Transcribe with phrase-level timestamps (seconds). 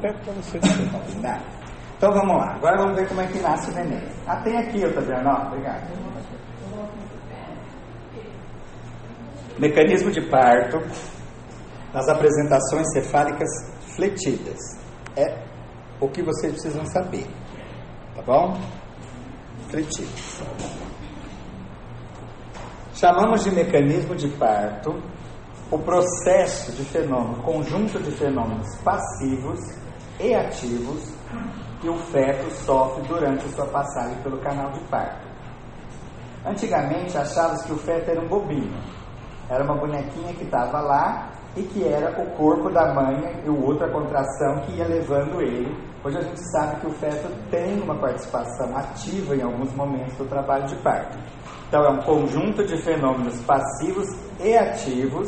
[0.00, 1.42] Para você combinar.
[1.96, 2.54] Então vamos lá.
[2.54, 4.02] Agora vamos ver como é que nasce o neném.
[4.26, 5.30] Ah, tem aqui, Otaviano.
[5.46, 6.06] Obrigado.
[9.58, 10.78] Mecanismo de parto
[11.94, 13.48] nas apresentações cefálicas
[13.94, 14.58] fletidas.
[15.16, 15.38] É
[15.98, 17.26] o que vocês precisam saber.
[18.14, 18.58] Tá bom?
[19.70, 20.42] Fletidas.
[22.94, 25.02] Chamamos de mecanismo de parto
[25.70, 29.58] o processo de fenômeno, conjunto de fenômenos passivos
[30.20, 31.12] e ativos
[31.80, 35.26] que o feto sofre durante sua passagem pelo canal de parto.
[36.44, 38.78] Antigamente achava-se que o feto era um bobinho,
[39.50, 43.64] era uma bonequinha que estava lá e que era o corpo da mãe e o
[43.64, 45.74] outro a contração que ia levando ele.
[46.04, 50.24] Hoje a gente sabe que o feto tem uma participação ativa em alguns momentos do
[50.26, 51.18] trabalho de parto.
[51.66, 54.06] Então é um conjunto de fenômenos passivos
[54.38, 55.26] e ativos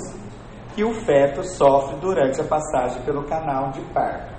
[0.79, 4.33] que o feto sofre durante a passagem pelo canal de parto.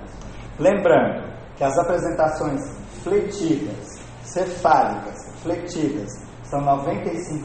[0.58, 2.62] Lembrando que as apresentações
[3.04, 6.08] fletidas, cefálicas, fletidas,
[6.44, 7.44] são 95%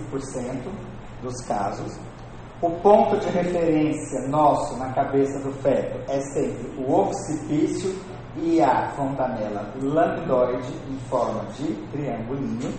[1.20, 1.98] dos casos.
[2.62, 7.98] O ponto de referência nosso na cabeça do feto é sempre o occipício
[8.36, 12.72] e a fontanela lambdoide em forma de triangulinho.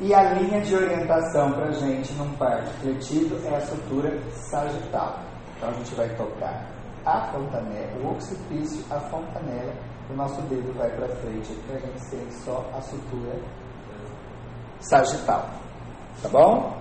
[0.00, 5.18] E a linha de orientação para gente num parto fletido é a sutura sagital.
[5.56, 6.66] Então a gente vai tocar
[7.04, 9.72] a fontanela, o occipício, a fontanela,
[10.08, 13.40] o nosso dedo vai para frente para a gente ser só a sutura
[14.80, 15.50] sagital.
[16.22, 16.78] Tá bom?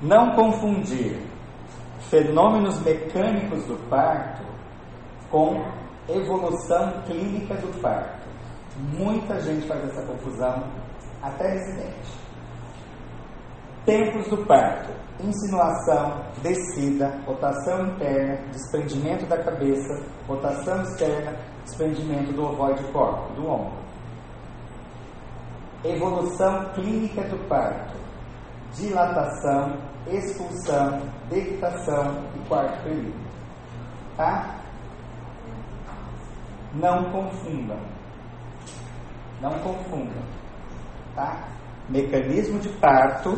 [0.00, 1.22] Não confundir
[2.10, 4.42] fenômenos mecânicos do parto
[5.30, 5.64] com
[6.08, 8.21] evolução clínica do parto.
[8.76, 10.64] Muita gente faz essa confusão,
[11.22, 12.22] até residente.
[13.84, 22.82] Tempos do parto: insinuação, descida, rotação interna, desprendimento da cabeça, rotação externa, desprendimento do ovoide
[22.92, 23.82] corpo, do ombro.
[25.84, 27.94] Evolução clínica do parto:
[28.72, 33.22] dilatação, expulsão, dectação e quarto período.
[34.16, 34.58] Tá?
[36.74, 37.78] Não confundam.
[39.42, 40.22] Não confundam.
[41.16, 41.48] Tá?
[41.88, 43.36] Mecanismo de parto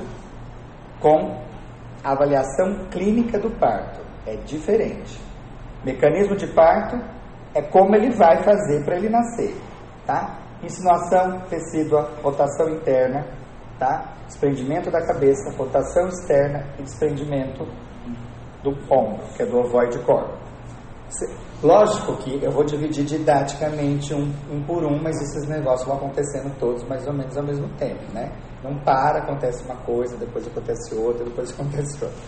[1.00, 1.42] com
[2.04, 4.00] avaliação clínica do parto.
[4.26, 5.18] É diferente.
[5.82, 6.96] Mecanismo de parto
[7.54, 9.56] é como ele vai fazer para ele nascer.
[10.06, 10.38] Tá?
[10.62, 13.26] Insinuação, tecido, rotação interna,
[13.78, 14.14] tá?
[14.26, 17.66] Desprendimento da cabeça, rotação externa e desprendimento
[18.62, 20.32] do ombro, que é do ovoide corpo.
[21.64, 26.54] Lógico que eu vou dividir didaticamente um, um, por um, mas esses negócios vão acontecendo
[26.58, 28.30] todos mais ou menos ao mesmo tempo, né?
[28.62, 32.18] Não para, acontece uma coisa, depois acontece outra, depois acontece outra.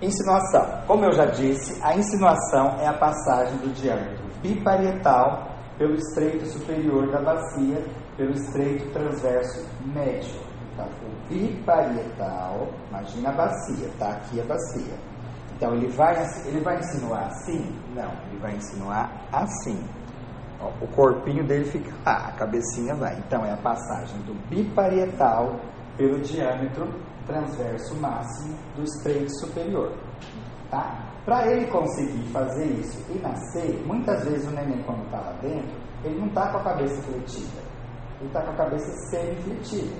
[0.00, 0.82] Insinuação.
[0.86, 7.10] Como eu já disse, a insinuação é a passagem do diâmetro biparietal pelo estreito superior
[7.10, 7.84] da bacia,
[8.16, 10.40] pelo estreito transverso médio.
[10.72, 15.15] Então, o biparietal, imagina a bacia, tá aqui a bacia.
[15.56, 17.74] Então, ele vai, ele vai insinuar assim?
[17.94, 19.82] Não, ele vai insinuar assim.
[20.80, 23.16] O corpinho dele fica lá, a cabecinha vai.
[23.18, 25.58] Então, é a passagem do biparietal
[25.96, 26.88] pelo diâmetro
[27.26, 29.92] transverso máximo do estreito superior.
[30.70, 31.06] Tá?
[31.24, 35.76] Para ele conseguir fazer isso e nascer, muitas vezes o neném, quando está lá dentro,
[36.04, 37.60] ele não está com a cabeça fletida,
[38.20, 39.96] ele está com a cabeça semi-fletida.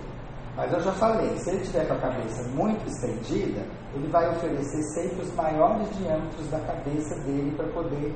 [0.56, 3.60] Mas eu já falei, se ele tiver com a cabeça muito estendida,
[3.94, 8.14] ele vai oferecer sempre os maiores diâmetros da cabeça dele para poder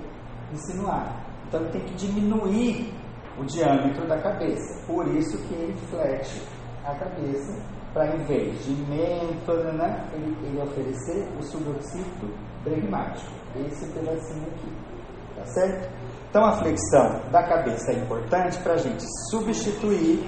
[0.50, 1.22] insinuar.
[1.46, 2.94] Então ele tem que diminuir
[3.38, 4.86] o diâmetro da cabeça.
[4.86, 6.42] Por isso que ele flete
[6.84, 7.62] a cabeça
[7.92, 12.26] para em vez de mento, né, ele, ele oferecer o suboccipito
[12.64, 13.30] bregmático.
[13.66, 14.72] Esse pedacinho aqui.
[15.36, 15.90] Tá certo?
[16.30, 20.24] Então a flexão da cabeça é importante para a gente substituir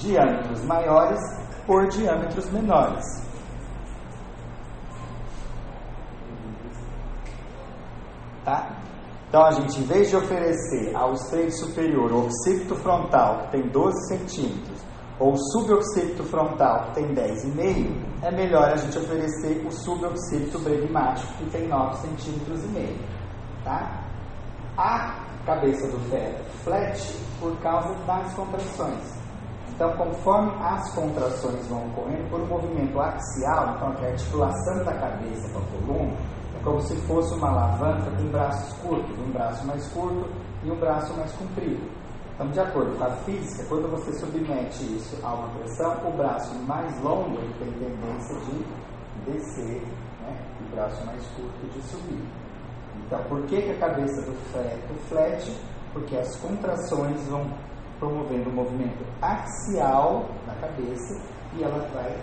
[0.00, 1.20] diâmetros maiores
[1.66, 3.04] por diâmetros menores.
[8.44, 8.80] Tá?
[9.28, 13.68] Então a gente, em vez de oferecer ao estreito superior o occipito frontal, que tem
[13.68, 14.80] 12 centímetros,
[15.20, 21.32] ou o suboccipito frontal, que tem 10,5, é melhor a gente oferecer o suboccipito bregmático,
[21.34, 22.98] que tem 9 centímetros e meio.
[23.62, 24.02] Tá?
[24.76, 25.14] A
[25.44, 29.19] cabeça do feto flete por causa das contrações.
[29.80, 35.50] Então, conforme as contrações vão ocorrendo, por um movimento axial, então a articulação da cabeça
[35.54, 36.12] com a coluna
[36.54, 40.28] é como se fosse uma alavanca com braços curtos, um braço mais curto
[40.62, 41.80] e um braço mais comprido.
[42.34, 46.54] Então, de acordo com a física, quando você submete isso a uma pressão, o braço
[46.66, 49.80] mais longo tem tendência de descer
[50.20, 52.22] né, e o braço mais curto de subir.
[53.06, 55.58] Então, por que, que a cabeça do feto flete?
[55.94, 57.50] Porque as contrações vão
[58.00, 61.22] promovendo o um movimento axial na cabeça
[61.54, 62.16] e ela vai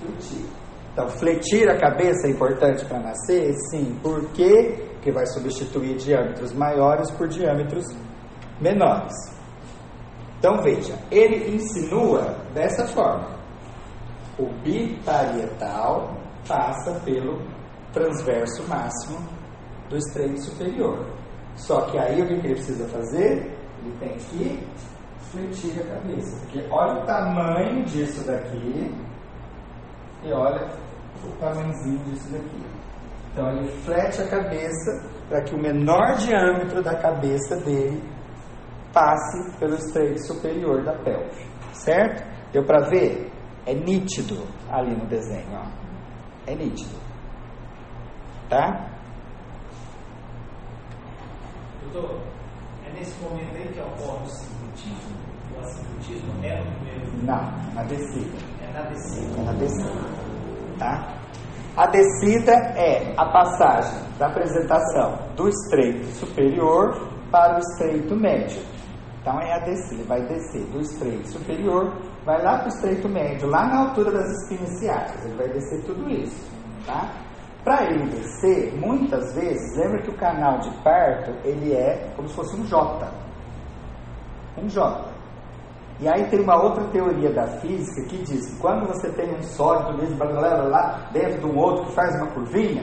[0.00, 0.46] fletir.
[0.92, 3.54] Então, fletir a cabeça é importante para nascer?
[3.70, 3.98] Sim.
[4.02, 4.90] Por quê?
[4.92, 7.84] Porque vai substituir diâmetros maiores por diâmetros
[8.60, 9.12] menores.
[10.38, 13.28] Então, veja, ele insinua dessa forma.
[14.38, 16.14] O biparietal
[16.46, 17.40] passa pelo
[17.92, 19.18] transverso máximo
[19.88, 21.06] do estreito superior.
[21.54, 23.56] Só que aí o que ele precisa fazer?
[23.82, 24.66] Ele tem que
[25.32, 26.38] fletir a cabeça.
[26.40, 28.94] Porque olha o tamanho disso daqui
[30.22, 30.68] e olha
[31.24, 32.62] o tamanhozinho disso daqui.
[33.32, 38.02] Então ele flete a cabeça para que o menor diâmetro da cabeça dele
[38.92, 41.46] passe pelo estreito superior da pelve.
[41.72, 42.22] Certo?
[42.52, 43.32] Deu para ver?
[43.64, 45.48] É nítido ali no desenho.
[45.54, 45.66] Ó.
[46.46, 47.00] É nítido.
[48.50, 48.90] Tá?
[51.80, 52.20] Doutor,
[52.86, 54.28] é nesse momento aí que ocorre o
[55.54, 57.24] O assincretismo é no primeiro?
[57.24, 58.38] Não, na descida.
[58.62, 59.40] É na descida.
[59.40, 60.22] É na descida.
[60.78, 61.22] Tá?
[61.76, 68.62] A descida é a passagem da apresentação do estreito superior para o estreito médio.
[69.20, 71.96] Então é a descida, ele vai descer do estreito superior,
[72.26, 75.82] vai lá para o estreito médio, lá na altura das espinas ciáticas, ele vai descer
[75.84, 76.50] tudo isso,
[76.84, 77.08] tá?
[77.62, 82.34] Para ele descer, muitas vezes, lembra que o canal de parto, ele é como se
[82.34, 83.08] fosse um J.
[84.62, 85.12] Um J.
[86.00, 89.42] E aí tem uma outra teoria da física que diz que quando você tem um
[89.42, 92.82] sólido mesmo lá dentro de um outro que faz uma curvinha,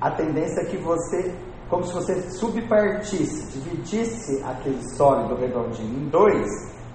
[0.00, 1.34] a tendência é que você,
[1.68, 6.48] como se você subpartisse, dividisse aquele sólido redondinho em dois,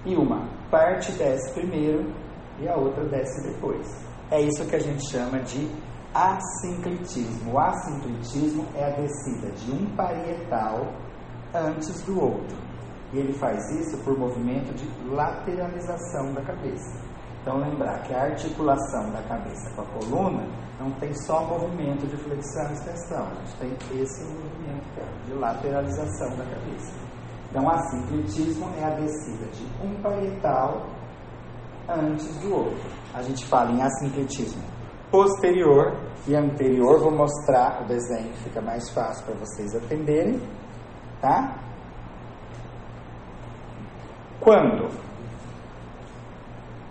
[0.04, 2.10] e uma parte desce primeiro
[2.58, 3.86] e a outra desce depois.
[4.30, 5.68] É isso que a gente chama de
[6.14, 7.52] assinclitismo.
[7.52, 10.86] O assinclitismo é a descida de um parietal
[11.54, 12.69] antes do outro.
[13.12, 17.00] E ele faz isso por movimento de lateralização da cabeça.
[17.42, 20.46] Então, lembrar que a articulação da cabeça com a coluna
[20.78, 26.36] não tem só movimento de flexão e extensão, a gente tem esse movimento de lateralização
[26.36, 26.92] da cabeça.
[27.50, 30.86] Então, assinclitismo é a descida de um parietal
[31.88, 32.90] antes do outro.
[33.14, 34.62] A gente fala em assinclitismo
[35.10, 35.96] posterior
[36.28, 37.00] e anterior.
[37.00, 40.40] Vou mostrar o desenho, fica mais fácil para vocês atenderem,
[41.20, 41.58] tá?
[44.50, 44.90] Quando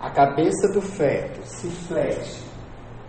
[0.00, 2.42] a cabeça do feto se flete,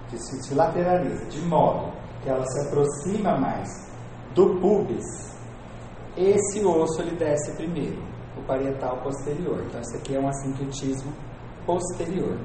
[0.10, 3.70] se, se lateraliza, de modo que ela se aproxima mais
[4.36, 5.06] do pubis,
[6.18, 8.04] esse osso ele desce primeiro,
[8.38, 9.64] o parietal posterior.
[9.68, 11.14] Então, esse aqui é um assincretismo
[11.66, 12.38] posterior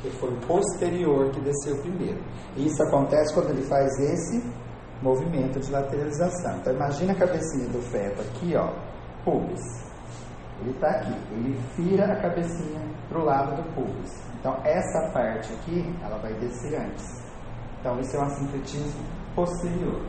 [0.00, 2.22] que foi posterior que desceu primeiro.
[2.56, 4.44] E isso acontece quando ele faz esse
[5.02, 6.58] movimento de lateralização.
[6.58, 8.72] Então imagina a cabecinha do feto aqui, ó,
[9.24, 9.87] pubis.
[10.60, 14.28] Ele está aqui, ele vira a cabecinha para o lado do pubis.
[14.40, 17.22] Então essa parte aqui, ela vai descer antes.
[17.80, 20.02] Então isso é um assincretismo posterior.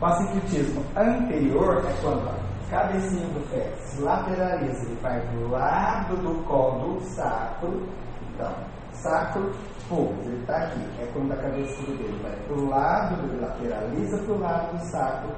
[0.00, 6.16] O assincretismo anterior é quando a cabecinha do se lateraliza, ele vai para o lado
[6.16, 7.88] do colo do sacro.
[8.34, 8.52] Então,
[8.92, 9.52] sacro
[9.88, 14.18] pubis, ele está aqui, é quando a cabeça dele vai para o lado, ele lateraliza
[14.18, 15.30] para o lado do sacro.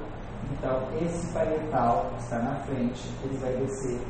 [0.52, 4.00] Então, esse parietal está na frente, ele vai descer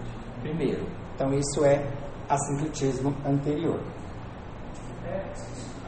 [0.45, 0.87] primeiro.
[1.15, 1.83] Então, isso é
[2.29, 3.81] assincretismo anterior.
[5.07, 5.25] É,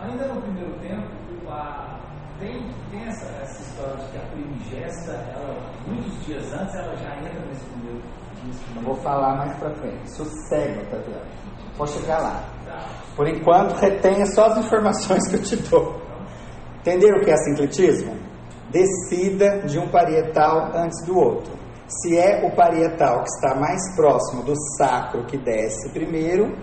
[0.00, 1.08] ainda no primeiro tempo,
[1.48, 2.00] a,
[2.40, 7.16] tem, tem essa, essa, história de que a primigesta, ela, muitos dias antes, ela já
[7.16, 8.02] entra nesse primeiro.
[8.44, 10.10] Nesse primeiro vou falar mais para frente.
[10.10, 11.26] Sossega, Taviano.
[11.76, 12.44] Vou chegar lá.
[13.14, 16.00] Por enquanto, retenha só as informações que eu te dou.
[16.80, 18.16] Entenderam o que é sincletismo?
[18.70, 21.65] Descida de um parietal antes do outro.
[21.88, 26.56] Se é o parietal que está mais próximo do sacro que desce primeiro,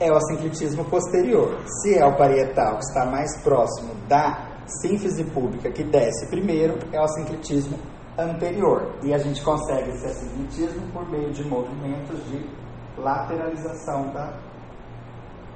[0.00, 1.58] é o assincletismo posterior.
[1.82, 6.98] Se é o parietal que está mais próximo da sínfise pública que desce primeiro, é
[6.98, 7.78] o assincletismo
[8.18, 8.94] anterior.
[9.02, 12.48] E a gente consegue esse assincletismo por meio de movimentos de
[12.96, 14.32] lateralização da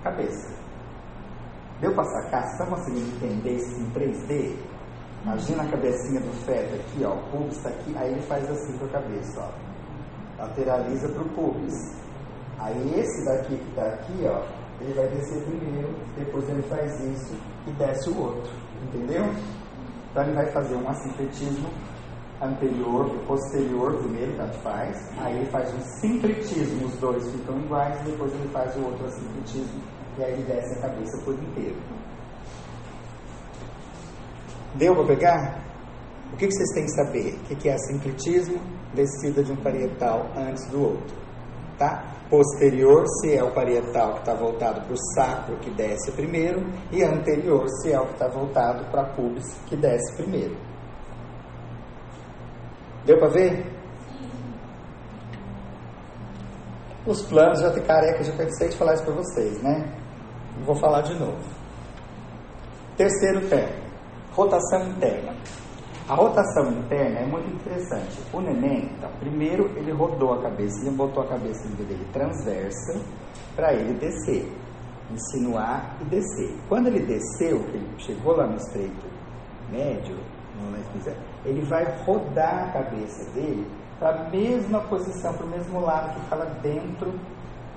[0.03, 0.55] cabeça.
[1.81, 2.45] Deu para sacar?
[2.45, 4.57] Está conseguindo entender isso em 3D?
[5.25, 8.79] Imagina a cabecinha do feto aqui, ó, o pubis está aqui, aí ele faz assim
[8.79, 10.43] com a cabeça, ó.
[10.43, 11.75] Lateraliza para o pubis.
[12.59, 14.43] Aí esse daqui que está aqui, ó,
[14.81, 17.35] ele vai descer primeiro, depois ele faz isso
[17.67, 18.53] e desce o outro.
[18.83, 19.25] Entendeu?
[20.11, 21.69] Então ele vai fazer um assincretismo
[22.41, 24.97] anterior posterior, primeiro, tanto faz.
[25.19, 29.83] Aí ele faz um sincretismo, os dois ficam iguais, depois ele faz o outro assincretismo,
[30.17, 31.77] e aí ele desce a cabeça por inteiro.
[34.79, 35.69] Deu para pegar?
[36.33, 37.35] O que, que vocês têm que saber?
[37.35, 38.61] O que, que é sincretismo?
[38.95, 41.17] Descida de um parietal antes do outro.
[41.77, 42.05] Tá?
[42.31, 47.03] Posterior, se é o parietal que está voltado para o sacro, que desce primeiro, e
[47.03, 50.57] anterior, se é o que está voltado para a pubis, que desce primeiro.
[53.05, 53.67] Deu para ver?
[57.07, 59.91] Os planos já tem careca, já cansei de falar isso para vocês, né?
[60.65, 61.43] Vou falar de novo.
[62.97, 63.88] Terceiro termo,
[64.39, 65.35] rotação interna.
[66.09, 68.23] A rotação interna é muito interessante.
[68.33, 73.01] O neném, então, primeiro ele rodou a cabeça, botou a cabeça dele transversa
[73.57, 74.51] para ele descer,
[75.11, 76.57] insinuar e descer.
[76.69, 79.07] Quando ele desceu, que ele chegou lá no estreito
[79.71, 80.17] médio,
[81.45, 83.67] ele vai rodar a cabeça dele
[83.99, 87.13] para a mesma posição, para o mesmo lado que fala dentro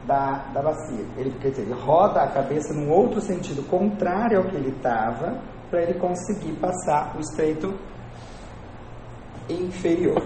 [0.06, 1.06] da, da bacia.
[1.18, 5.42] Ele, quer dizer, ele roda a cabeça num outro sentido contrário ao que ele estava,
[5.72, 7.74] para ele conseguir passar o estreito
[9.50, 10.22] inferior.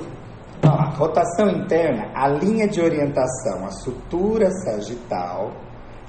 [0.58, 5.52] Então, a rotação interna, a linha de orientação, a sutura sagital,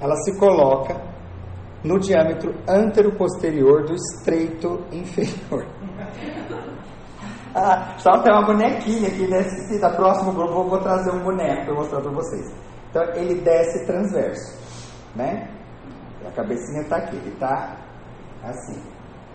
[0.01, 0.99] ela se coloca
[1.83, 5.65] no diâmetro antero-posterior do estreito inferior.
[7.59, 11.65] Ah, só tem uma bonequinha aqui nesse da próximo grupo, vou, vou trazer um boneco
[11.65, 12.45] para mostrar para vocês.
[12.91, 14.59] Então ele desce transverso,
[15.15, 15.49] né?
[16.23, 17.75] A cabecinha está aqui, ele está
[18.43, 18.79] assim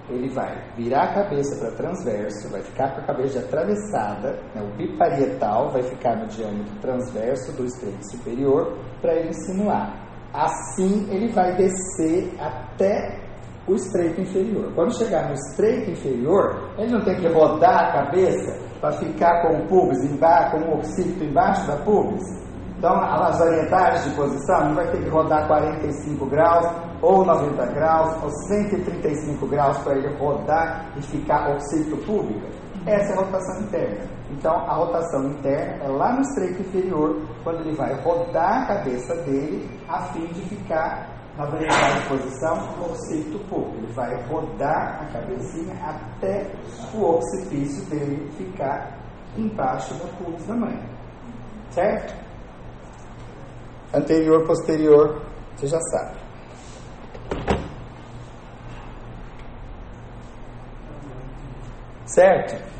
[0.08, 4.76] ele vai virar a cabeça para transverso, vai ficar com a cabeça atravessada, né, o
[4.76, 10.02] biparietal vai ficar no diâmetro transverso do estreito superior para ele insinuar.
[10.32, 13.20] Assim ele vai descer até
[13.66, 14.72] o estreito inferior.
[14.74, 19.58] Quando chegar no estreito inferior, ele não tem que rodar a cabeça para ficar com
[19.58, 22.22] o pubis embaixo, com o occipito embaixo da pubis.
[22.76, 26.66] Então, as orientagens de posição, não vai ter que rodar 45 graus,
[27.02, 32.46] ou 90 graus, ou 135 graus para ele rodar e ficar occipito público.
[32.86, 34.06] Essa é a rotação interna.
[34.30, 39.14] Então, a rotação interna é lá no estreito inferior, quando ele vai rodar a cabeça
[39.24, 42.54] dele, a fim de ficar na variedade de posição
[42.90, 43.76] occipito público.
[43.78, 46.50] Ele vai rodar a cabecinha até
[46.94, 48.98] o occipício dele ficar
[49.36, 50.78] embaixo da pubis da mãe.
[51.70, 52.14] Certo?
[53.94, 55.22] Anterior, posterior,
[55.56, 56.21] você já sabe.
[62.14, 62.72] Certo?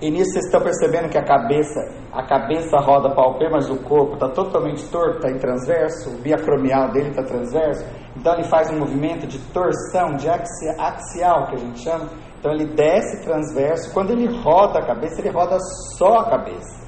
[0.00, 1.80] E nisso vocês estão percebendo que a cabeça,
[2.12, 6.90] a cabeça roda palpê, mas o corpo está totalmente torto, está em transverso, o biacromial
[6.90, 7.84] dele está transverso.
[8.16, 12.08] Então ele faz um movimento de torção, de axial, que a gente chama.
[12.38, 13.92] Então ele desce transverso.
[13.94, 15.56] Quando ele roda a cabeça, ele roda
[15.96, 16.82] só a cabeça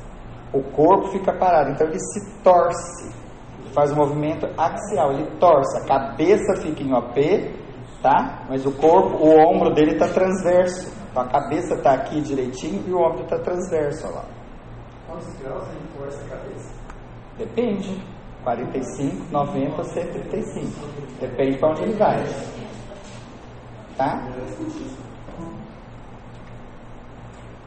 [0.54, 3.12] o corpo fica parado, então ele se torce,
[3.58, 7.63] ele faz um movimento axial, ele torce, a cabeça fica em OP,
[8.04, 8.44] tá?
[8.50, 12.92] Mas o corpo, o ombro dele está transverso, então a cabeça está aqui direitinho e
[12.92, 14.24] o ombro está transverso, olha lá.
[15.06, 16.74] Quantos graus ele torce a cabeça?
[17.38, 18.04] Depende,
[18.44, 20.70] 45, 90, 135,
[21.18, 22.22] depende para onde ele vai,
[23.96, 24.22] tá?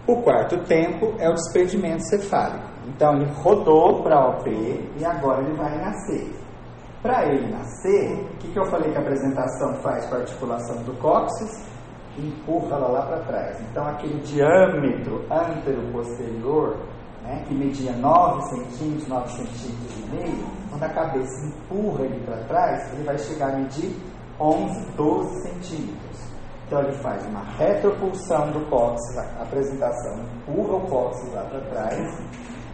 [0.05, 2.63] O quarto tempo é o despedimento cefálico.
[2.85, 6.31] Então ele rodou para a OP e agora ele vai nascer.
[7.07, 10.83] Para ele nascer, o que, que eu falei que a apresentação faz com a articulação
[10.83, 11.65] do cóccix?
[12.17, 13.61] Empurra ela lá para trás.
[13.61, 16.75] Então aquele diâmetro antero-posterior,
[17.23, 22.43] né, que media 9 centímetros, 9 centímetros e meio, quando a cabeça empurra ele para
[22.43, 23.95] trás, ele vai chegar a medir
[24.37, 26.31] 11, 12 centímetros.
[26.65, 32.21] Então ele faz uma retropulsão do cóccix, a apresentação empurra o cóccix lá para trás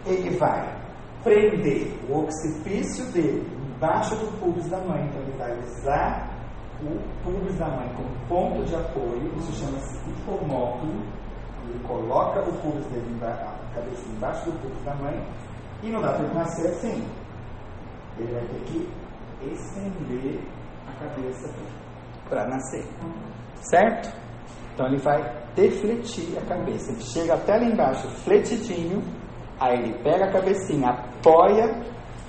[0.04, 0.76] ele vai
[1.22, 5.04] prender o occipício dele embaixo do pubis da mãe.
[5.06, 6.30] Então, ele vai usar
[6.82, 11.02] o pubis da mãe como ponto de apoio, isso chama-se hipomóculo.
[11.64, 15.26] Ele coloca o pubis dele, a cabeça embaixo do pubis da mãe,
[15.82, 17.08] e não dá para ele nascer assim.
[18.18, 18.88] Ele vai ter que
[19.52, 20.40] estender
[20.86, 21.54] a cabeça
[22.28, 22.86] para nascer.
[23.70, 24.12] Certo?
[24.72, 25.20] Então ele vai
[25.54, 26.90] defletir a cabeça.
[26.90, 29.02] Ele chega até lá embaixo, fletidinho,
[29.60, 31.80] Aí ele pega a cabecinha, apoia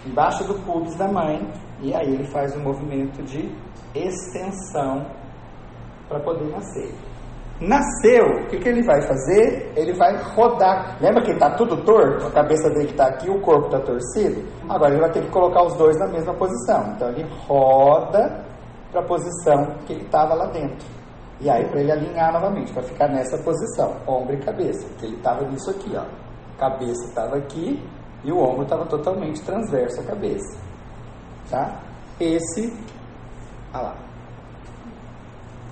[0.05, 1.47] embaixo do pubis da mãe
[1.81, 3.51] e aí ele faz um movimento de
[3.93, 5.05] extensão
[6.07, 6.93] para poder nascer.
[7.59, 9.71] Nasceu, o que, que ele vai fazer?
[9.77, 10.97] Ele vai rodar.
[11.01, 12.27] Lembra que está tudo torto?
[12.27, 14.43] A cabeça dele está aqui, o corpo está torcido?
[14.67, 16.93] Agora ele vai ter que colocar os dois na mesma posição.
[16.93, 18.43] Então ele roda
[18.91, 20.85] para a posição que ele estava lá dentro.
[21.39, 25.15] E aí para ele alinhar novamente, para ficar nessa posição, ombro e cabeça, porque ele
[25.15, 26.03] estava nisso aqui, ó
[26.57, 27.81] cabeça estava aqui
[28.25, 30.57] e o ombro estava totalmente transverso à cabeça.
[31.49, 31.79] Tá?
[32.19, 32.73] Esse,
[33.71, 33.95] olha lá.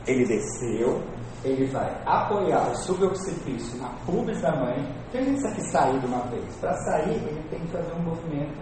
[0.05, 1.01] Ele desceu,
[1.43, 4.87] ele vai apoiar o suboccipício na pubis da mãe.
[5.11, 6.55] Gente que sair de uma vez.
[6.57, 8.61] Para sair, ele tem que fazer um movimento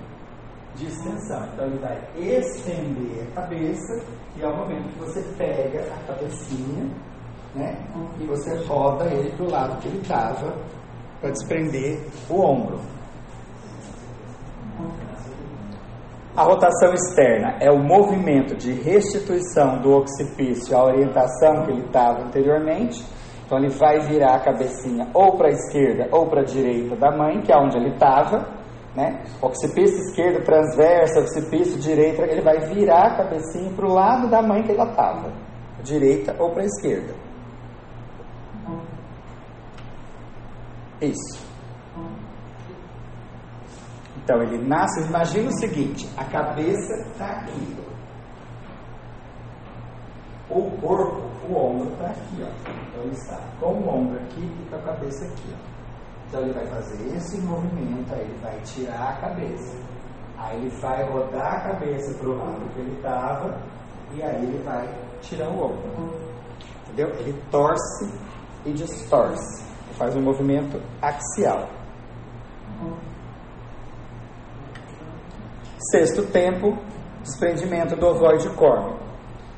[0.76, 1.46] de extensão.
[1.54, 4.04] Então ele vai estender a cabeça
[4.38, 6.90] e é o momento que você pega a cabecinha
[7.54, 7.76] né,
[8.20, 10.56] e você roda ele para o lado que ele estava
[11.20, 12.80] para desprender o ombro.
[16.36, 22.22] A rotação externa é o movimento de restituição do occipício à orientação que ele estava
[22.24, 23.04] anteriormente.
[23.46, 27.12] Então ele vai virar a cabecinha ou para a esquerda ou para a direita da
[27.12, 28.48] mãe, que é onde ele estava.
[28.96, 29.24] Né?
[29.42, 34.64] Occipício esquerdo transverso, occipício direita, ele vai virar a cabecinha para o lado da mãe
[34.64, 35.34] que ele estava,
[35.84, 37.14] direita ou para a esquerda.
[41.02, 41.51] Isso.
[44.24, 47.76] Então ele nasce, imagina o seguinte, a cabeça está aqui.
[50.50, 52.72] O corpo, o ombro está aqui, ó.
[52.90, 55.72] Então ele está com o ombro aqui e com a cabeça aqui, ó.
[56.28, 59.78] Então ele vai fazer esse movimento, aí ele vai tirar a cabeça.
[60.38, 63.62] Aí ele vai rodar a cabeça para o lado que ele estava
[64.14, 64.88] e aí ele vai
[65.22, 66.32] tirar o ombro.
[66.84, 67.10] Entendeu?
[67.20, 68.12] Ele torce
[68.66, 69.64] e distorce.
[69.98, 71.68] Faz um movimento axial.
[75.90, 76.78] Sexto tempo,
[77.24, 79.00] desprendimento do ovoide córneo.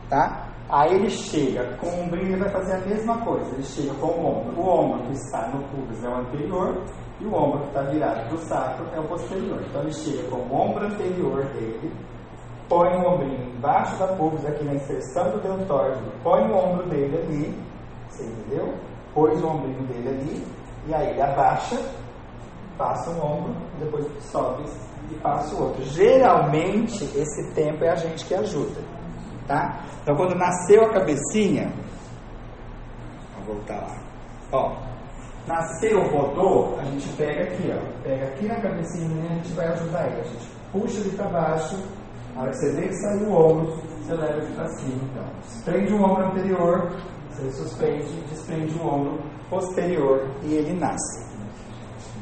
[0.10, 0.48] Tá?
[0.70, 3.54] Aí ele chega com o ombrinho, ele vai fazer a mesma coisa.
[3.54, 4.62] Ele chega com o ombro.
[4.62, 6.82] O ombro que está no pubis é o anterior
[7.20, 9.62] e o ombro que está virado para o sacro é o posterior.
[9.70, 11.92] Então ele chega com o ombro anterior dele,
[12.70, 17.18] põe o ombrinho embaixo da pubis, aqui na inserção do deltóide, põe o ombro dele
[17.18, 17.64] ali,
[18.10, 18.74] você entendeu?
[19.14, 20.48] Pôs o ombrinho dele ali,
[20.88, 21.78] e aí ele abaixa,
[22.78, 24.64] passa o ombro, depois sobe
[25.12, 25.84] e passa o outro.
[25.84, 28.82] Geralmente, esse tempo é a gente que ajuda.
[29.48, 29.82] Tá?
[30.02, 31.72] Então, quando nasceu a cabecinha,
[33.38, 33.98] vou voltar lá.
[34.52, 34.76] Ó,
[35.48, 38.04] nasceu, rodou, a gente pega aqui, ó.
[38.04, 40.22] Pega aqui na cabecinha e a gente vai ajudar ele.
[40.22, 41.78] A gente puxa ele para baixo.
[42.34, 45.04] Na hora que você vê que saiu o ombro, você leva ele para cima.
[45.04, 46.92] Então, desprende o ombro anterior,
[47.30, 51.33] você suspende, desprende o ombro posterior e ele nasce.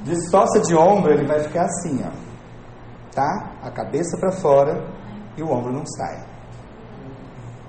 [0.03, 2.31] Distorce de ombro, ele vai ficar assim, ó
[3.13, 3.59] tá?
[3.61, 4.89] A cabeça para fora
[5.37, 6.25] e o ombro não sai,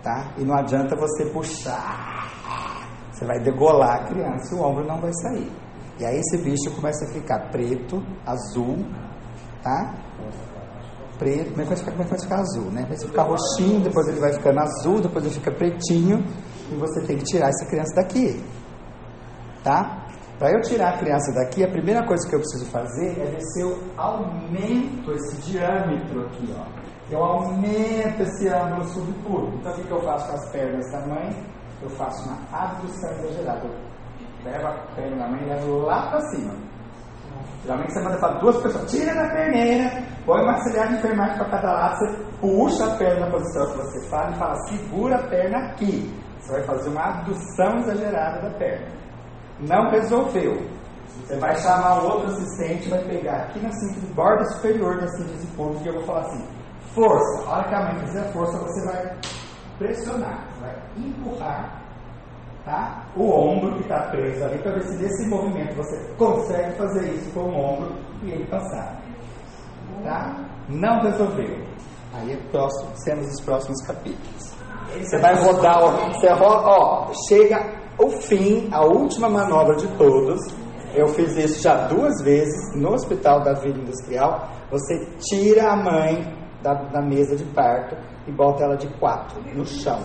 [0.02, 0.32] tá?
[0.38, 5.12] E não adianta você puxar, você vai degolar a criança e o ombro não vai
[5.14, 5.50] sair.
[5.98, 8.78] E aí esse bicho começa a ficar preto, azul,
[9.62, 9.94] tá?
[11.18, 12.86] Preto, como é vai ficar, é vai ficar azul, né?
[12.88, 16.24] Vai ficar roxinho, depois ele vai ficando azul, depois ele fica pretinho
[16.70, 18.42] e você tem que tirar essa criança daqui,
[19.62, 20.01] tá?
[20.42, 23.40] Para eu tirar a criança daqui, a primeira coisa que eu preciso fazer é ver
[23.40, 26.66] se eu aumento esse diâmetro aqui, ó.
[27.08, 29.56] Eu aumento esse ângulo subpúbico.
[29.58, 31.46] Então, o que, que eu faço com as pernas da mãe?
[31.80, 33.66] Eu faço uma abdução exagerada.
[33.66, 36.54] Eu levo a perna da mãe e levo lá para cima.
[37.62, 41.50] Geralmente você manda para duas pessoas, tira da perneira, põe uma auxiliar de enfermagem para
[41.50, 45.28] cada lado, você puxa a perna na posição que você fala e fala, segura a
[45.28, 46.12] perna aqui.
[46.40, 49.01] Você vai fazer uma abdução exagerada da perna.
[49.60, 50.60] Não resolveu.
[51.20, 55.46] Você vai chamar o outro assistente, vai pegar aqui na síntese, borda superior da síntese
[55.48, 56.44] pública, e eu vou falar assim:
[56.94, 57.48] força.
[57.48, 59.16] A hora que a mãe fizer força, você vai
[59.78, 61.82] pressionar, vai empurrar
[62.64, 63.04] tá?
[63.16, 67.30] o ombro que está preso ali, para ver se nesse movimento você consegue fazer isso
[67.32, 69.00] com o ombro e ele passar.
[70.02, 70.36] Tá?
[70.68, 71.60] Não resolveu.
[72.14, 74.52] Aí é próximo, temos os próximos capítulos.
[75.00, 80.40] Você vai rodar, ó, você roda, ó, chega o fim, a última manobra de todos,
[80.94, 84.48] eu fiz isso já duas vezes no Hospital da Vila Industrial.
[84.70, 89.64] Você tira a mãe da, da mesa de parto e bota ela de quatro no
[89.64, 90.00] chão,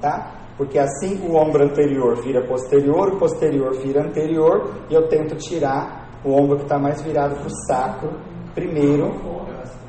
[0.00, 0.34] tá?
[0.56, 6.08] Porque assim o ombro anterior vira posterior, o posterior vira anterior e eu tento tirar
[6.24, 8.10] o ombro que está mais virado para o sacro
[8.54, 9.14] primeiro,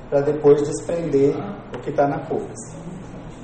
[0.10, 1.36] para depois desprender
[1.76, 2.60] o que está na pubis,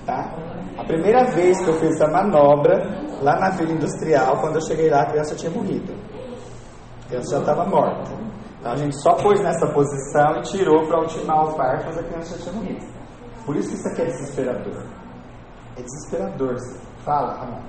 [0.06, 0.36] tá?
[0.78, 4.88] A primeira vez que eu fiz essa manobra, lá na Vila Industrial, quando eu cheguei
[4.88, 5.92] lá, a criança tinha morrido.
[7.04, 8.12] A criança já estava morta.
[8.60, 12.04] Então a gente só pôs nessa posição e tirou para ultimar o parto, mas a
[12.04, 12.86] criança já tinha morrido.
[13.46, 14.86] Por isso que isso aqui é desesperador.
[15.76, 16.56] É desesperador.
[17.04, 17.62] Fala, Ramon.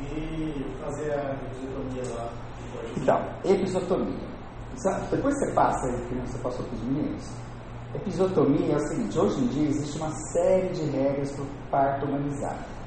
[0.00, 2.28] E fazer a episiotomia lá.
[2.96, 4.32] Então, episiotomia.
[5.10, 7.30] Depois você passa aí, que você passou para os meninos.
[7.94, 12.06] Episiotomia é o seguinte: hoje em dia existe uma série de regras para o parto
[12.06, 12.81] humanizado.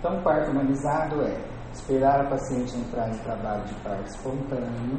[0.00, 1.38] Então, parto humanizado é
[1.72, 4.98] esperar a paciente entrar em trabalho de parto espontâneo,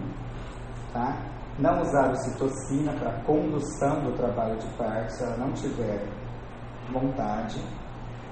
[0.93, 1.17] tá?
[1.59, 6.07] não usar ocitocina para condução do trabalho de parto se ela não tiver
[6.91, 7.61] vontade,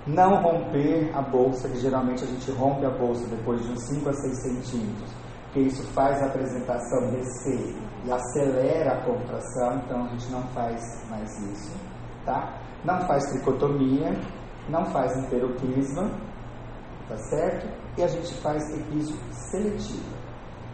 [0.08, 4.10] Não romper a bolsa, que geralmente a gente rompe a bolsa depois de uns 5
[4.10, 10.08] a 6 centímetros, porque isso faz a apresentação descer e acelera a contração, então a
[10.10, 11.76] gente não faz mais isso,
[12.26, 12.58] tá?
[12.84, 14.18] Não faz tricotomia,
[14.70, 16.10] não faz enteroclisma,
[17.10, 17.68] tá certo?
[17.98, 20.20] E a gente faz episo seletivo.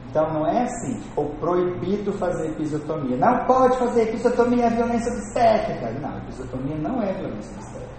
[0.09, 3.17] Então não é assim, ou proibido fazer episiotomia.
[3.17, 5.91] Não pode fazer episiotomia, é violência obstétrica.
[5.99, 7.95] Não, episiotomia não é violência obstétrica.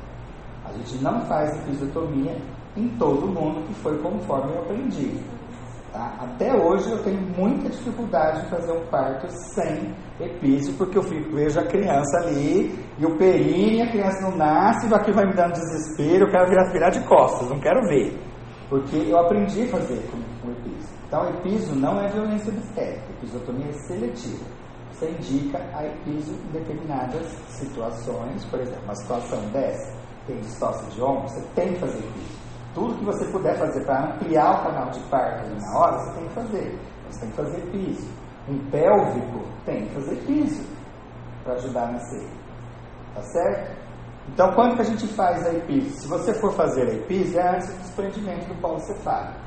[0.65, 2.37] A gente não faz episiotomia
[2.77, 5.21] em todo mundo que foi conforme eu aprendi.
[5.93, 6.15] Tá?
[6.21, 11.35] Até hoje eu tenho muita dificuldade em fazer um parto sem epísio, porque eu fico,
[11.35, 15.53] vejo a criança ali e o períneo, a criança não nasce, aquilo vai me dando
[15.53, 18.26] desespero, eu quero virar, virar de costas, não quero ver.
[18.69, 20.97] Porque eu aprendi a fazer com, com epísio.
[21.07, 24.45] Então, epísio não é violência obstétrica, episiotomia é seletiva.
[24.93, 31.01] Você indica a epísio em determinadas situações, por exemplo, uma situação dessa, tem distócia de
[31.01, 32.37] ombro, você tem que fazer epísio.
[32.75, 36.29] Tudo que você puder fazer para ampliar o canal de parto na hora, você tem
[36.29, 36.79] que fazer.
[37.09, 38.09] Você tem que fazer piso.
[38.49, 40.65] Um pélvico tem que fazer piso
[41.45, 42.29] para ajudar a nascer.
[43.15, 43.86] Tá certo?
[44.29, 45.91] Então, quando que a gente faz a episo?
[46.01, 49.39] Se você for fazer a episo, é antes do desprendimento do polo cefálico.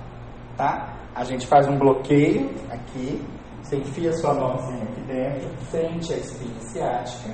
[0.57, 0.97] Tá?
[1.13, 3.23] A gente faz um bloqueio aqui,
[3.61, 7.33] você enfia sua mãozinha aqui dentro, frente à espinha ciática,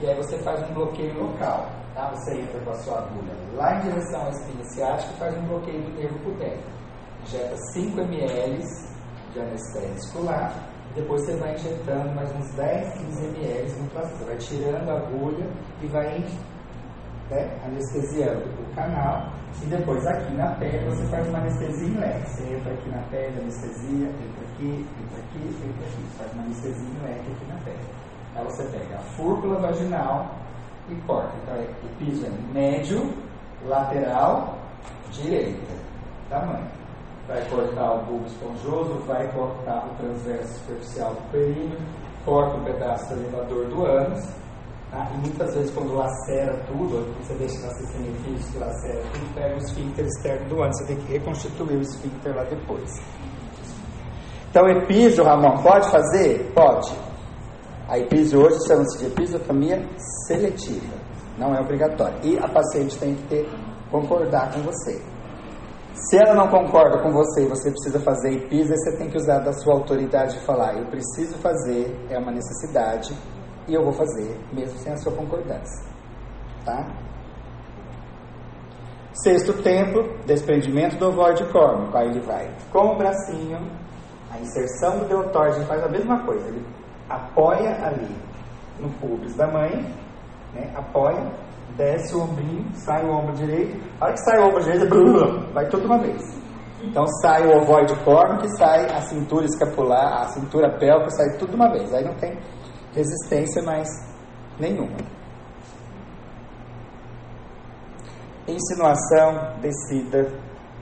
[0.00, 1.68] e aí você faz um bloqueio local.
[1.94, 2.10] Tá?
[2.10, 5.46] Você entra com a sua agulha lá em direção à espinha ciática e faz um
[5.46, 6.70] bloqueio do nervo pudético.
[7.22, 8.62] Injeta 5 ml
[9.32, 10.52] de anestésico lá,
[10.94, 14.24] depois você vai injetando mais uns 10, 15 ml no placenta.
[14.24, 15.50] Vai tirando a agulha
[15.82, 16.16] e vai
[17.30, 19.32] né, anestesiando o canal.
[19.62, 22.30] E depois aqui na pele você faz uma anestesia em leque.
[22.30, 26.02] Você entra aqui na pele, anestesia, entra aqui, entra aqui, entra aqui.
[26.18, 28.04] Faz uma anestesia em leque aqui na pele.
[28.36, 30.34] Aí você pega a fúrcula vaginal
[30.88, 31.32] e corta.
[31.42, 33.14] Então, é, o piso é médio,
[33.64, 34.58] lateral,
[35.10, 35.74] direita.
[36.28, 36.66] Tamanho.
[37.28, 41.78] Vai cortar o bulbo esponjoso, vai cortar o transverso superficial do períneo,
[42.24, 44.43] corta um pedaço do elevador do ânus.
[44.94, 45.10] Tá?
[45.12, 49.58] E muitas vezes, quando lacera tudo, você deixa nascer sem efeitos, lacera tudo, pega o
[49.58, 50.76] esfíncter externo do ânus.
[50.78, 52.90] Você tem que reconstituir o esfíncter lá depois.
[54.50, 56.52] Então, episo, Ramon, pode fazer?
[56.54, 56.96] Pode.
[57.88, 59.84] A episo hoje chama-se de episiotomia
[60.28, 60.94] seletiva,
[61.36, 62.16] não é obrigatória.
[62.22, 63.48] E a paciente tem que ter,
[63.90, 65.02] concordar com você.
[65.92, 69.40] Se ela não concorda com você e você precisa fazer episo, você tem que usar
[69.40, 73.12] da sua autoridade e falar: eu preciso fazer, é uma necessidade
[73.66, 75.88] e eu vou fazer, mesmo sem a sua concordância.
[76.64, 76.86] Tá?
[79.22, 81.96] Sexto tempo, desprendimento do ovoide córnico.
[81.96, 83.58] Aí ele vai com o bracinho,
[84.30, 86.48] a inserção do deltóide, ele faz a mesma coisa.
[86.48, 86.66] Ele
[87.08, 88.16] apoia ali
[88.80, 89.70] no pubis da mãe,
[90.52, 90.72] né?
[90.74, 91.32] apoia,
[91.76, 93.80] desce o ombrinho, sai o ombro direito.
[94.00, 96.22] A hora que sai o ombro direito, blum, vai tudo uma vez.
[96.82, 101.54] Então sai o ovoide córnico e sai a cintura escapular, a cintura pélvica, sai tudo
[101.54, 101.92] uma vez.
[101.94, 102.36] Aí não tem
[102.94, 103.88] resistência mais
[104.58, 104.96] nenhuma.
[108.46, 110.32] Insinuação, descida,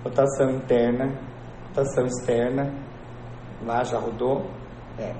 [0.05, 1.19] rotação interna,
[1.69, 2.73] rotação externa.
[3.65, 4.45] Lá já rodou.
[4.99, 5.15] É.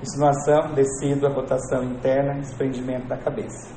[0.00, 3.74] Insinuação, descida, rotação interna, desprendimento da cabeça.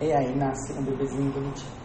[0.00, 1.80] E aí nasce um bebezinho bonitinho.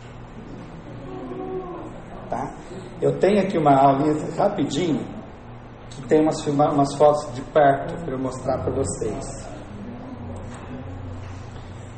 [2.30, 2.56] Tá?
[3.02, 5.15] Eu tenho aqui uma aulinha rapidinho
[6.04, 9.56] tem umas, umas fotos de perto para eu mostrar para vocês.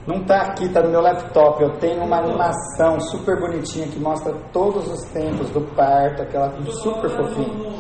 [0.08, 1.62] Não está aqui, está no meu laptop.
[1.62, 7.10] Eu tenho uma animação super bonitinha que mostra todos os tempos do parto, aquela super
[7.10, 7.74] fofinha.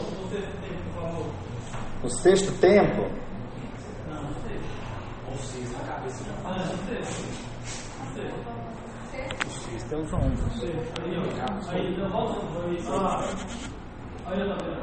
[2.03, 3.07] O sexto tempo?
[5.31, 6.57] O sexto, a cabeça já fala.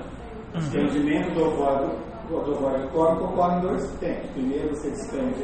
[0.00, 0.03] O
[0.60, 0.94] sexto é os ombros.
[0.94, 1.90] O Estendimento do ovário,
[2.28, 4.30] do ovário córnico ocorre em dois tempos.
[4.30, 5.42] Primeiro você despende